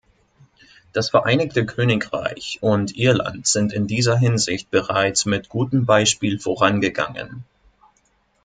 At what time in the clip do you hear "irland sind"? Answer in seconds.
2.97-3.71